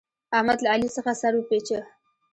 احمد 0.37 0.57
له 0.61 0.69
علي 0.73 0.89
څخه 0.95 1.11
سر 1.21 1.33
وپېچه. 1.35 1.79